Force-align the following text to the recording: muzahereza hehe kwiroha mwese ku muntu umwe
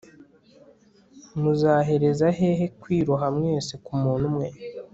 muzahereza 1.41 2.27
hehe 2.37 2.65
kwiroha 2.81 3.27
mwese 3.37 3.73
ku 3.85 3.91
muntu 4.01 4.25
umwe 4.31 4.47